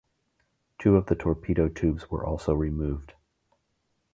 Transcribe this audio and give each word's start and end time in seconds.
Two 0.79 0.95
of 0.95 1.05
the 1.05 1.15
torpedo 1.15 1.69
tubes 1.69 2.09
were 2.09 2.25
also 2.25 2.55
removed. 2.55 3.13